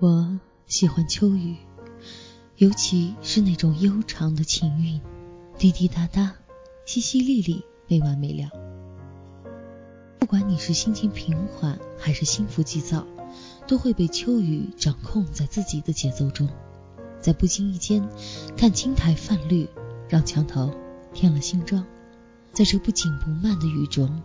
[0.00, 1.56] 我喜欢秋雨，
[2.56, 4.98] 尤其是那种悠长的琴韵，
[5.58, 6.36] 滴滴答答，
[6.86, 8.48] 淅淅沥沥，没完没了。
[10.18, 13.06] 不管你是心情平缓还是心浮急躁，
[13.68, 16.48] 都会被秋雨掌控在自己的节奏中，
[17.20, 18.08] 在不经意间
[18.56, 19.68] 看青苔泛绿，
[20.08, 20.74] 让墙头
[21.12, 21.84] 添了新妆。
[22.54, 24.22] 在这不紧不慢的雨中，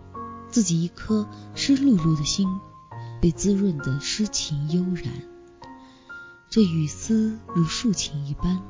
[0.47, 2.47] 自己一颗湿漉漉的心
[3.19, 5.11] 被滋润的诗情悠然。
[6.55, 8.61] 这雨丝如竖琴一般，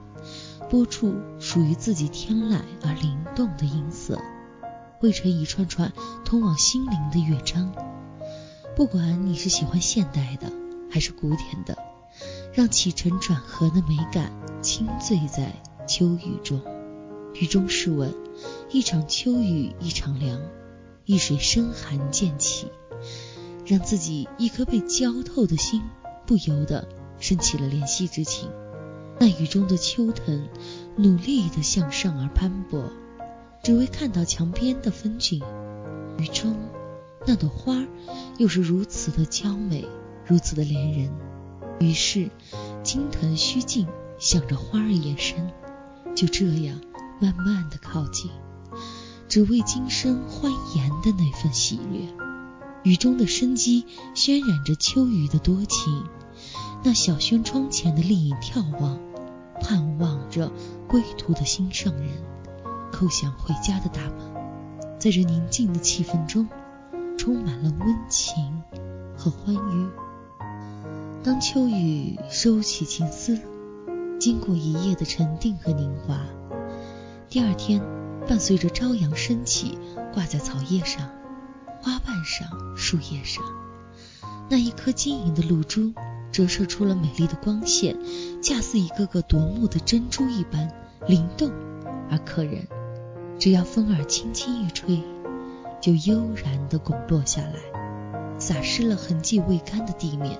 [0.72, 4.20] 拨出属于自己天籁而灵动的音色，
[4.98, 5.94] 汇成一串串
[6.26, 7.72] 通往心灵的乐章。
[8.76, 10.52] 不管你是喜欢现代的，
[10.90, 11.78] 还是古典的，
[12.56, 14.32] 让起承转合的美感
[14.64, 15.54] 轻醉在
[15.88, 16.60] 秋雨中。
[17.36, 18.12] 雨中试问：
[18.72, 20.42] 一场秋雨一场凉，
[21.06, 22.66] 一水深寒渐起，
[23.64, 25.84] 让自己一颗被浇透的心
[26.26, 26.88] 不由得。
[27.20, 28.50] 升起了怜惜之情。
[29.20, 30.48] 那雨中的秋藤，
[30.98, 32.92] 努力地向上而攀搏，
[33.64, 35.42] 只为看到墙边的风景。
[36.18, 36.58] 雨中
[37.26, 37.86] 那朵花，
[38.38, 39.86] 又是如此的娇美，
[40.26, 41.12] 如此的怜人。
[41.80, 42.30] 于是，
[42.84, 45.52] 青藤虚静，向着花儿延伸，
[46.16, 46.80] 就这样
[47.20, 48.32] 慢慢的靠近，
[49.28, 52.08] 只为今生欢颜的那份喜悦。
[52.84, 56.04] 雨中的生机，渲染着秋雨的多情。
[56.86, 59.00] 那小轩窗前的丽影眺望，
[59.60, 60.52] 盼望着
[60.88, 62.12] 归途的心上人，
[62.92, 65.00] 叩响回家的大门。
[65.00, 66.48] 在这宁静的气氛中，
[67.18, 68.62] 充满了温情
[69.18, 69.90] 和欢愉。
[71.24, 73.40] 当秋雨收起情丝，
[74.20, 76.20] 经过一夜的沉淀和凝华，
[77.28, 77.82] 第二天
[78.28, 79.76] 伴随着朝阳升起，
[80.14, 81.10] 挂在草叶上、
[81.82, 82.48] 花瓣上、
[82.78, 83.44] 树叶上，
[84.48, 85.92] 那一颗晶莹的露珠。
[86.36, 87.96] 折射出了美丽的光线，
[88.44, 90.70] 恰似一个个夺目的珍珠一般
[91.08, 91.50] 灵动
[92.12, 92.68] 而可人。
[93.40, 95.02] 只要风儿轻轻一吹，
[95.80, 100.38] 就悠然地滚落下来，洒湿了痕迹未干的地面。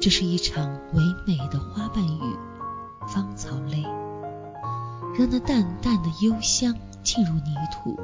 [0.00, 2.36] 这是一场唯美的花瓣雨，
[3.06, 3.84] 芳草泪，
[5.16, 6.74] 让那淡淡的幽香
[7.04, 7.96] 沁入泥土。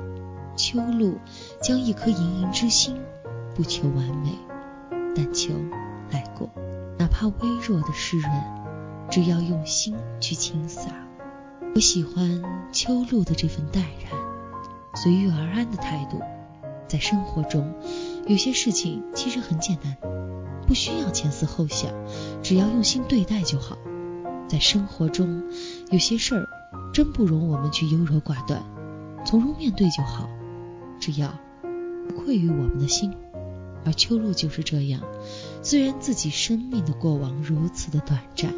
[0.54, 1.19] 秋露
[1.60, 2.94] 将一颗盈盈之心，
[3.56, 4.38] 不求完美，
[5.16, 5.52] 但求
[6.12, 6.48] 来过。
[7.12, 8.30] 怕微弱的湿润，
[9.10, 10.90] 只要用心去倾洒。
[11.74, 12.42] 我喜欢
[12.72, 14.18] 秋露的这份淡然、
[14.94, 16.20] 随遇而安的态度。
[16.88, 17.72] 在生活中，
[18.26, 19.96] 有些事情其实很简单，
[20.66, 21.92] 不需要前思后想，
[22.42, 23.76] 只要用心对待就好。
[24.48, 25.44] 在生活中，
[25.90, 26.48] 有些事儿
[26.92, 28.62] 真不容我们去优柔寡断，
[29.24, 30.28] 从容面对就好，
[30.98, 31.32] 只要
[32.08, 33.14] 不愧于我们的心。
[33.84, 35.00] 而秋露就是这样。
[35.62, 38.52] 虽然自己生命的过往如此的短暂，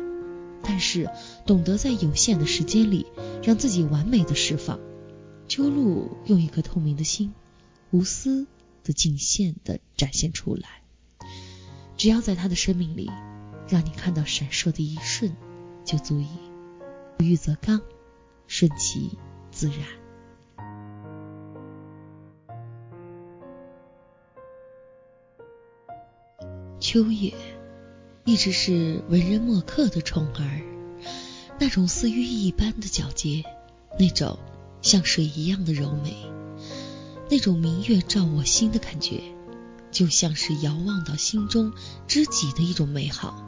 [0.62, 1.10] 但是
[1.46, 3.06] 懂得在有限的时间里，
[3.42, 4.80] 让自己完美的释放。
[5.46, 7.34] 秋露用一颗透明的心，
[7.90, 8.46] 无私
[8.82, 10.82] 的尽现的展现出来。
[11.98, 13.10] 只要在他的生命里，
[13.68, 15.36] 让你看到闪烁的一瞬，
[15.84, 16.28] 就足以。
[17.18, 17.82] 不欲则刚，
[18.46, 19.18] 顺其
[19.50, 20.03] 自然。
[26.94, 27.34] 秋叶
[28.24, 30.62] 一直是文人墨客的宠儿，
[31.58, 33.42] 那种似玉一般的皎洁，
[33.98, 34.38] 那种
[34.80, 36.14] 像水一样的柔美，
[37.28, 39.20] 那种明月照我心的感觉，
[39.90, 41.72] 就像是遥望到心中
[42.06, 43.44] 知己的一种美好。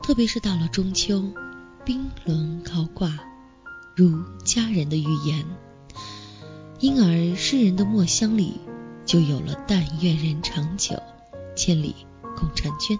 [0.00, 1.32] 特别是到了中秋，
[1.84, 3.18] 冰轮高挂，
[3.96, 5.44] 如佳人的预言，
[6.78, 8.60] 因而诗人的墨香里
[9.04, 11.02] 就有了“但愿人长久，
[11.56, 11.96] 千里”。
[12.38, 12.98] 共婵娟，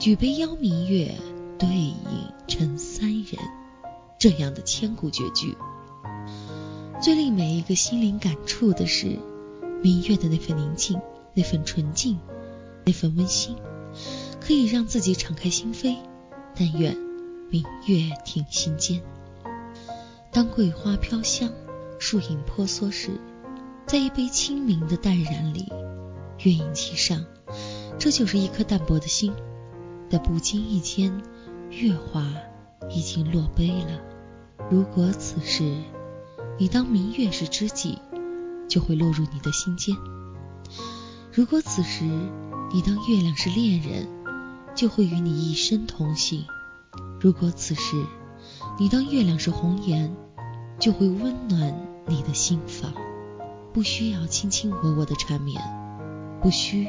[0.00, 1.14] 举杯邀明月，
[1.56, 1.94] 对影
[2.48, 3.38] 成三人，
[4.18, 5.56] 这样的千古绝句。
[7.00, 9.18] 最令每一个心灵感触的是，
[9.84, 11.00] 明月的那份宁静，
[11.32, 12.18] 那份纯净，
[12.84, 13.54] 那份温馨，
[14.40, 15.96] 可以让自己敞开心扉。
[16.56, 16.96] 但愿
[17.50, 19.00] 明月停心间。
[20.32, 21.52] 当桂花飘香，
[22.00, 23.20] 树影婆娑时，
[23.86, 25.72] 在一杯清明的淡然里，
[26.42, 27.24] 月影其上。
[27.98, 29.32] 这就是一颗淡泊的心，
[30.08, 31.20] 在不经意间，
[31.70, 32.24] 月华
[32.88, 34.00] 已经落杯了。
[34.70, 35.74] 如果此时
[36.58, 37.98] 你当明月是知己，
[38.68, 39.96] 就会落入你的心间；
[41.32, 42.04] 如果此时
[42.72, 44.06] 你当月亮是恋人，
[44.76, 46.44] 就会与你一生同行；
[47.20, 47.96] 如果此时
[48.78, 50.14] 你当月亮是红颜，
[50.78, 51.74] 就会温暖
[52.06, 52.92] 你的心房。
[53.72, 55.60] 不需要卿卿我我的缠绵，
[56.40, 56.86] 不需。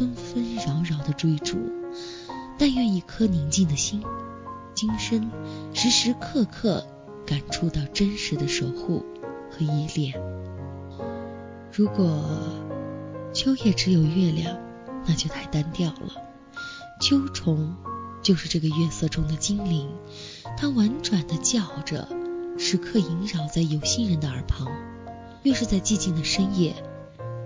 [0.00, 1.58] 纷纷扰扰的追逐，
[2.56, 4.02] 但愿一颗宁静的心，
[4.72, 5.30] 今生
[5.74, 6.86] 时时刻刻
[7.26, 9.04] 感触到真实的守护
[9.50, 10.18] 和依恋。
[11.70, 12.24] 如果
[13.34, 14.56] 秋夜只有月亮，
[15.06, 16.14] 那就太单调了。
[17.02, 17.76] 秋虫
[18.22, 19.86] 就是这个月色中的精灵，
[20.56, 22.08] 它婉转的叫着，
[22.56, 24.66] 时刻萦绕在有心人的耳旁。
[25.42, 26.74] 越是在寂静的深夜，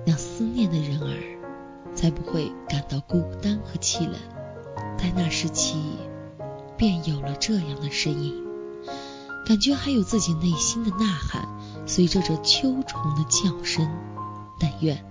[0.06, 1.34] 让思念的人儿
[2.04, 4.12] 才不会感到孤单和凄冷。
[4.98, 5.78] 在那时起，
[6.76, 8.44] 便有了这样的声音，
[9.46, 11.48] 感觉还有自己内心的呐喊，
[11.86, 13.88] 随着这秋虫的叫声。
[14.60, 15.02] 但愿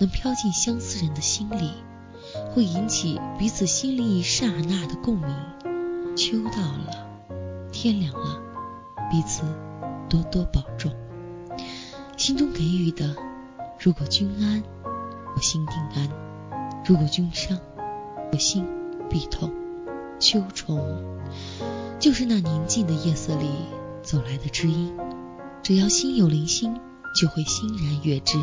[0.00, 1.74] 能飘进相思人的心里，
[2.52, 5.28] 会引起彼此心里一刹那的共鸣。
[6.16, 7.06] 秋到了，
[7.70, 8.40] 天凉了，
[9.12, 9.44] 彼此
[10.08, 10.90] 多多保重。
[12.16, 13.14] 心中给予的，
[13.78, 14.60] 如果君安，
[15.36, 16.08] 我心定安；
[16.84, 17.58] 如果君伤，
[18.32, 18.66] 我心
[19.08, 19.52] 必痛。
[20.18, 21.02] 秋虫
[21.98, 23.46] 就是那宁静的夜色里
[24.02, 24.92] 走来的知音，
[25.62, 26.70] 只要心有灵犀，
[27.20, 28.38] 就会欣然悦之。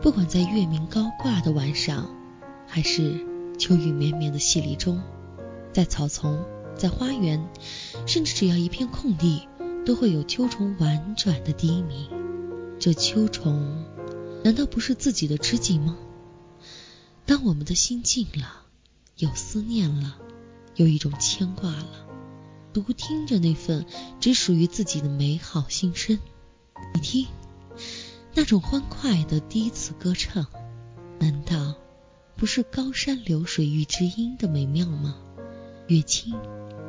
[0.00, 2.08] 不管在月明高挂的晚上，
[2.66, 3.26] 还是
[3.58, 5.00] 秋雨绵绵的细里中，
[5.72, 6.44] 在草丛，
[6.76, 7.48] 在花园，
[8.06, 9.48] 甚至只要一片空地，
[9.84, 12.08] 都会有秋虫婉转的低鸣。
[12.78, 13.84] 这秋虫，
[14.42, 15.96] 难道不是自己的知己吗？
[17.30, 18.66] 当我们的心静了，
[19.16, 20.18] 有思念了，
[20.74, 22.04] 有一种牵挂了，
[22.72, 23.86] 独听着那份
[24.18, 26.18] 只属于自己的美好心声。
[26.92, 27.28] 你听，
[28.34, 30.44] 那种欢快的第一次歌唱，
[31.20, 31.76] 难道
[32.34, 35.14] 不是高山流水遇知音的美妙吗？
[35.86, 36.34] 月清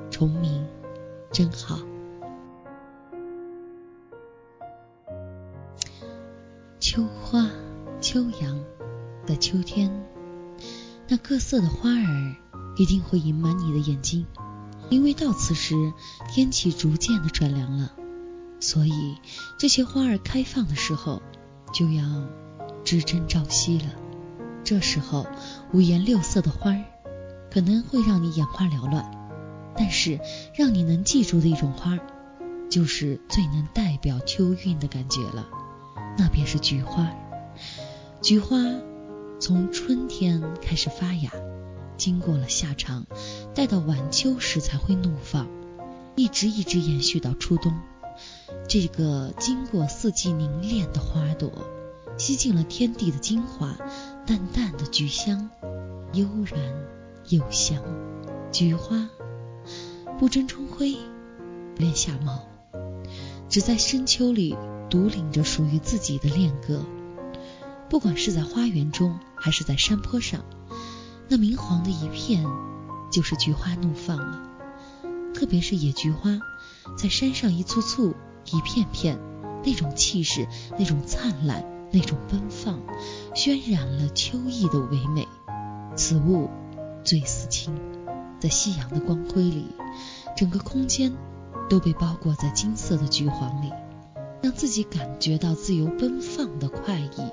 [0.10, 0.66] 虫鸣，
[1.32, 1.78] 真好。
[6.80, 7.48] 秋花，
[8.02, 8.60] 秋阳，
[9.28, 10.04] 在秋天，
[11.12, 12.36] 那各色的花儿
[12.78, 14.26] 一定会盈满你的眼睛，
[14.90, 15.76] 因为到此时
[16.30, 17.92] 天气逐渐的转凉了，
[18.62, 19.18] 所以
[19.60, 21.22] 这些花儿开放的时候
[21.74, 22.02] 就要
[22.86, 23.88] 枝针朝夕了。
[24.64, 25.28] 这时候
[25.74, 26.86] 五颜六色的花儿
[27.52, 29.12] 可能会让你眼花缭乱，
[29.76, 30.18] 但是
[30.56, 32.00] 让你能记住的一种花，
[32.70, 35.46] 就是最能代表秋韵的感觉了。
[36.18, 37.12] 那便是菊花。
[38.22, 38.56] 菊花
[39.42, 41.32] 从春天开始发芽，
[41.98, 43.08] 经过了夏长，
[43.56, 45.48] 待到晚秋时才会怒放，
[46.16, 47.74] 一直一直延续到初冬。
[48.68, 51.52] 这个经过四季凝练的花朵，
[52.20, 53.76] 吸进了天地的精华，
[54.28, 55.50] 淡淡的菊香，
[56.14, 56.62] 悠然
[57.30, 57.82] 又香。
[58.52, 59.10] 菊花
[60.20, 60.96] 不争春晖，
[61.76, 62.48] 不恋夏茂，
[63.50, 64.56] 只在深秋里。
[64.92, 66.84] 独领着属于自己的恋歌，
[67.92, 70.46] 不管是在花园中，还是在山坡上，
[71.28, 72.46] 那明黄的一片，
[73.12, 74.40] 就是菊花怒放了。
[75.34, 76.40] 特别是野菊花，
[76.98, 78.16] 在山上一簇簇、
[78.46, 79.20] 一片片，
[79.66, 80.48] 那种气势，
[80.80, 82.80] 那种灿烂，那种奔放，
[83.36, 85.28] 渲染了秋意的唯美。
[85.98, 86.50] 此物
[87.04, 87.78] 最似情，
[88.40, 89.68] 在夕阳的光辉里，
[90.38, 91.12] 整个空间
[91.70, 93.70] 都被包裹在金色的橘黄里。
[94.42, 97.32] 让自己感觉到自由奔放的快意。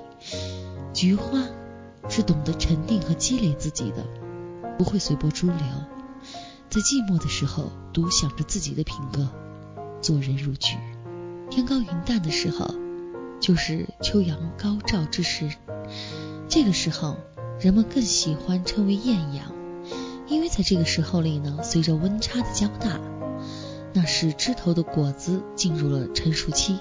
[0.93, 1.43] 菊花
[2.07, 4.05] 是懂得沉淀和积累自己的，
[4.77, 5.57] 不会随波逐流，
[6.69, 9.27] 在寂寞的时候独享着自己的品格。
[10.01, 10.77] 做人如菊，
[11.49, 12.73] 天高云淡的时候，
[13.41, 15.49] 就是秋阳高照之时。
[16.47, 17.17] 这个时候，
[17.59, 19.51] 人们更喜欢称为艳阳，
[20.27, 22.99] 因为在这个时候里呢，随着温差的交大，
[23.93, 26.79] 那是枝头的果子进入了成熟期。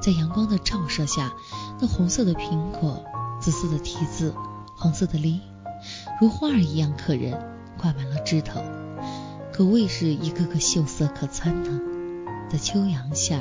[0.00, 1.32] 在阳光的照射下，
[1.80, 3.04] 那红色的苹果、
[3.40, 4.34] 紫色的提子、
[4.76, 5.40] 黄色的梨，
[6.20, 7.40] 如花儿一样可人，
[7.78, 8.60] 挂满了枝头，
[9.52, 11.80] 可谓是一个个秀色可餐呢。
[12.50, 13.40] 在秋阳下，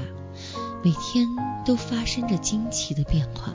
[0.84, 1.28] 每天
[1.66, 3.54] 都发生着惊奇的变化。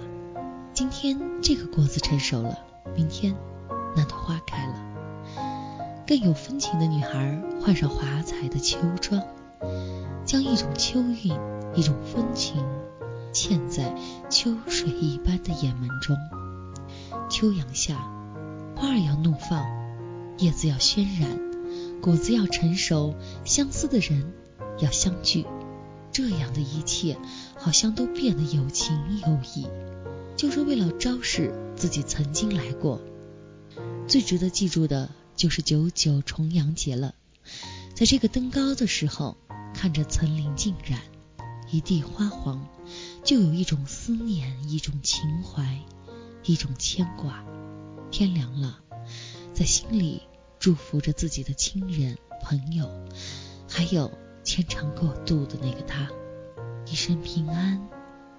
[0.74, 2.58] 今天这个果子成熟了，
[2.94, 3.34] 明天
[3.96, 4.74] 那朵花开了。
[6.06, 9.22] 更有风情的女孩换上华彩的秋装，
[10.24, 11.36] 将一种秋韵、
[11.74, 12.64] 一种风情。
[13.32, 13.94] 嵌在
[14.30, 16.16] 秋水一般的眼门中。
[17.30, 17.96] 秋阳下，
[18.74, 19.64] 花儿要怒放，
[20.38, 21.38] 叶子要渲染，
[22.00, 24.32] 果子要成熟，相思的人
[24.80, 25.44] 要相聚。
[26.10, 27.18] 这样的一切，
[27.56, 29.68] 好像都变得有情有义，
[30.34, 33.00] 就是为了昭示自己曾经来过。
[34.08, 37.14] 最值得记住的就是九九重阳节了。
[37.94, 39.36] 在这个登高的时候，
[39.74, 40.98] 看着层林尽染，
[41.70, 42.66] 一地花黄。
[43.24, 45.80] 就有一种思念，一种情怀，
[46.44, 47.44] 一种牵挂。
[48.10, 48.78] 天凉了，
[49.52, 50.22] 在心里
[50.58, 52.88] 祝福着自己的亲人、朋友，
[53.68, 54.10] 还有
[54.42, 56.08] 牵肠过度的那个他，
[56.86, 57.86] 一生平安，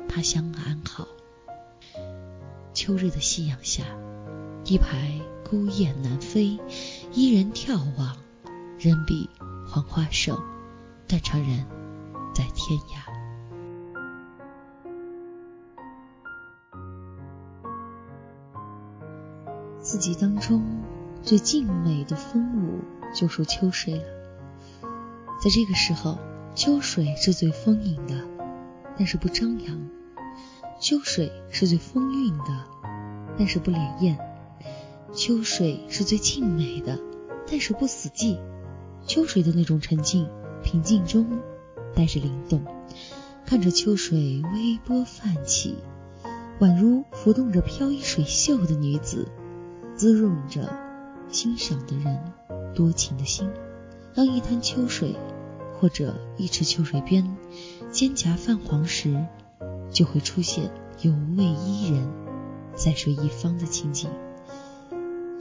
[0.07, 1.07] 他乡安好。
[2.73, 3.83] 秋日的夕阳下，
[4.65, 6.57] 一排孤雁南飞，
[7.13, 8.17] 伊人眺望，
[8.79, 9.29] 人比
[9.67, 10.41] 黄花瘦，
[11.07, 11.63] 断肠人
[12.33, 13.18] 在天涯。
[19.91, 20.63] 四季当中
[21.23, 22.77] 最静美的风物，
[23.15, 24.03] 就属秋水了。
[25.41, 26.19] 在这个时候，
[26.53, 28.23] 秋水是最丰盈的，
[28.99, 29.79] 但是不张扬；
[30.79, 32.65] 秋水是最风韵的，
[33.35, 34.15] 但是不潋滟；
[35.11, 36.99] 秋水是最静美的，
[37.49, 38.37] 但是不死寂。
[39.07, 40.29] 秋水的那种沉静、
[40.63, 41.41] 平静中
[41.95, 42.63] 带着灵动，
[43.43, 45.79] 看着秋水微波泛起，
[46.59, 49.27] 宛如浮动着飘逸水袖的女子。
[49.99, 50.73] 滋润着
[51.27, 52.17] 欣赏的人
[52.73, 53.49] 多情的心。
[54.15, 55.17] 当一滩秋水
[55.77, 57.35] 或者一池秋水边
[57.91, 59.25] 蒹葭泛黄时，
[59.91, 62.07] 就会出现有位伊人
[62.75, 64.09] 在水一方的情景，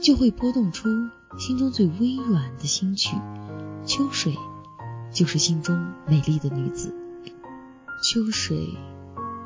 [0.01, 0.89] 就会拨动出
[1.37, 3.15] 心中最微软的心曲。
[3.85, 4.35] 秋水
[5.09, 6.93] 就是心中美丽的女子，
[8.03, 8.77] 秋水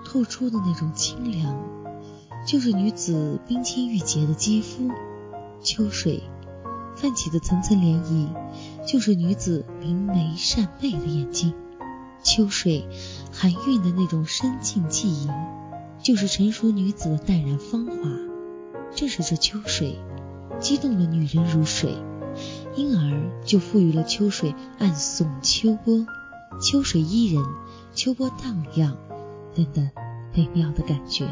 [0.03, 1.82] 透出的那种清凉。
[2.45, 4.89] 就是女子冰清玉洁的肌肤，
[5.61, 6.21] 秋水
[6.95, 8.27] 泛起的层层涟漪；
[8.85, 11.53] 就是女子明媚善媚的眼睛，
[12.21, 12.85] 秋水
[13.31, 15.29] 含韵的那种深静寂吟；
[16.01, 17.93] 就是成熟女子的淡然芳华。
[18.93, 19.97] 正是这秋水
[20.59, 21.95] 激动了女人如水，
[22.75, 26.05] 因而就赋予了秋水暗送秋波、
[26.61, 27.43] 秋水伊人、
[27.93, 28.97] 秋波荡漾
[29.55, 29.89] 等等
[30.35, 31.25] 美妙的感觉。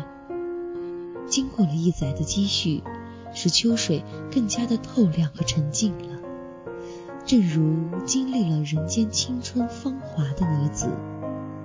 [1.31, 2.83] 经过了一载的积蓄，
[3.33, 6.19] 使秋水更加的透亮和沉静了。
[7.25, 10.89] 正如经历了人间青春芳华的女子，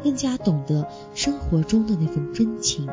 [0.04, 2.88] 更加懂得生活中的那份真情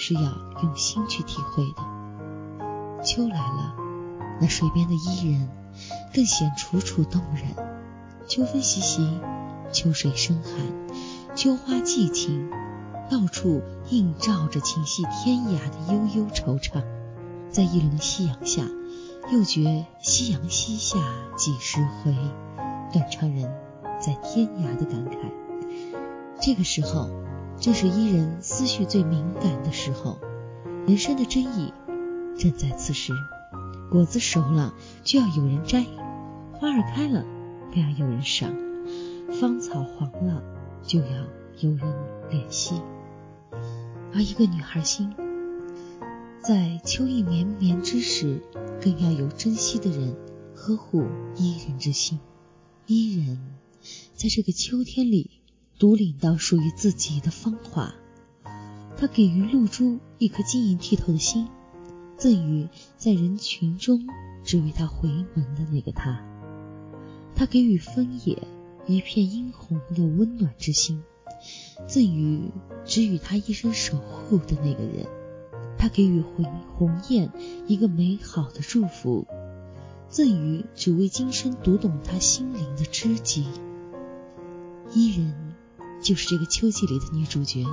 [0.00, 0.20] 是要
[0.64, 3.04] 用心去体会的。
[3.04, 3.76] 秋来了，
[4.40, 5.48] 那水边的伊人
[6.12, 7.44] 更显楚楚动人。
[8.26, 9.20] 秋风习习，
[9.70, 12.50] 秋水生寒，秋花寄情。
[13.10, 16.84] 到处映照着情系天涯的悠悠惆怅，
[17.50, 18.62] 在一轮夕阳下，
[19.32, 20.96] 又觉夕阳西下
[21.36, 22.14] 几时回，
[22.92, 23.52] 断肠人
[24.00, 25.16] 在天涯的感慨。
[26.40, 27.10] 这个时候，
[27.58, 30.20] 正是伊人思绪最敏感的时候，
[30.86, 31.74] 人生的真意
[32.38, 33.12] 正在此时。
[33.90, 35.82] 果子熟了，就要有人摘；
[36.52, 37.24] 花儿开了，
[37.72, 38.52] 便要有人赏；
[39.40, 40.40] 芳草黄了，
[40.84, 41.16] 就要
[41.58, 41.92] 有人
[42.30, 42.80] 怜惜。
[44.12, 45.12] 而一个女孩心，
[46.42, 48.42] 在秋意绵绵之时，
[48.80, 50.16] 更要有珍惜的人
[50.54, 51.04] 呵护
[51.36, 52.18] 伊人之心。
[52.86, 53.38] 伊人
[54.14, 55.30] 在这个秋天里，
[55.78, 57.94] 独领到属于自己的芳华。
[58.96, 61.46] 他给予露珠一颗晶莹剔透的心，
[62.16, 64.06] 赠予在人群中
[64.42, 66.20] 只为他回眸的那个他。
[67.36, 68.42] 他给予枫叶
[68.86, 71.02] 一片殷红的温暖之心。
[71.86, 72.50] 赠予
[72.84, 75.06] 只与他一生守护的那个人，
[75.78, 76.44] 他给予鸿
[76.76, 77.30] 鸿雁
[77.66, 79.26] 一个美好的祝福，
[80.08, 83.46] 赠予只为今生读懂他心灵的知己。
[84.92, 85.54] 伊人
[86.02, 87.64] 就是这个秋季里的女主角，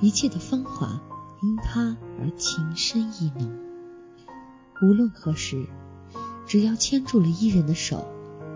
[0.00, 1.00] 一切的芳华
[1.42, 3.52] 因她而情深意浓。
[4.82, 5.66] 无论何时，
[6.46, 8.06] 只要牵住了伊人的手，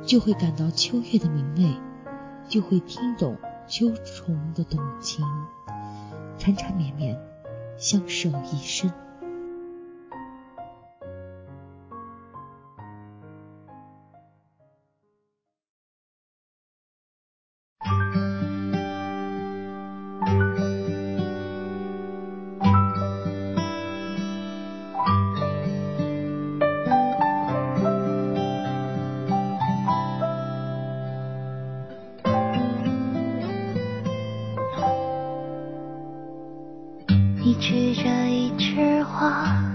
[0.06, 1.74] 就会感到秋月的明媚，
[2.48, 3.36] 就会听懂。
[3.70, 5.24] 秋虫的动情，
[6.36, 7.16] 缠缠绵绵，
[7.78, 8.90] 相守一生。
[37.60, 39.69] 举着一枝花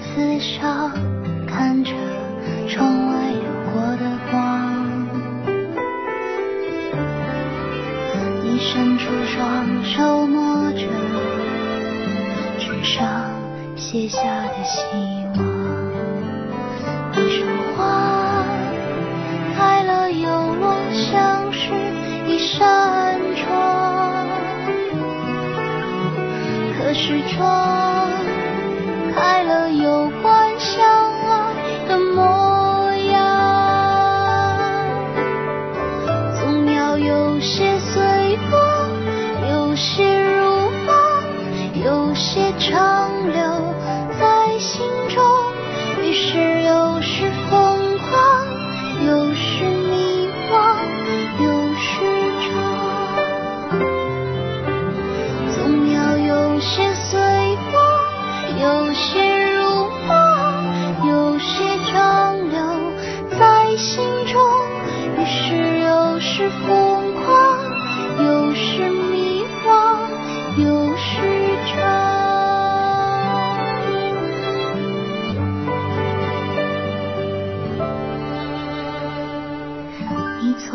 [0.00, 0.90] 此笑
[1.46, 1.92] 看着
[2.68, 5.06] 窗外流过的光
[8.44, 10.86] 你伸出双手摸着
[12.58, 13.30] 纸上
[13.76, 14.82] 写下的希
[15.36, 15.44] 望。
[17.12, 18.44] 你说花
[19.56, 21.70] 开了又落像是
[22.26, 24.26] 一扇窗。
[26.78, 27.85] 可是窗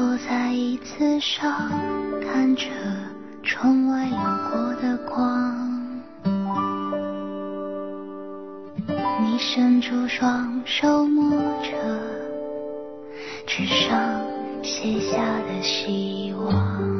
[0.01, 1.69] 坐在椅子上
[2.21, 2.65] 看着
[3.43, 6.01] 窗外有过的光。
[9.21, 11.71] 你伸出双手摸着
[13.45, 14.19] 纸上
[14.63, 16.90] 写下的希望。